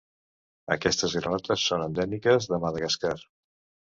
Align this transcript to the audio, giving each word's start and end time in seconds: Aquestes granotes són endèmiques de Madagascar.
Aquestes 0.75 1.11
granotes 1.19 1.65
són 1.71 1.83
endèmiques 1.87 2.47
de 2.53 2.59
Madagascar. 2.65 3.13